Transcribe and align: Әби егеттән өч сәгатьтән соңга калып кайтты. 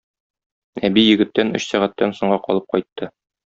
Әби 0.89 1.03
егеттән 1.03 1.53
өч 1.61 1.69
сәгатьтән 1.77 2.19
соңга 2.23 2.41
калып 2.51 2.69
кайтты. 2.77 3.13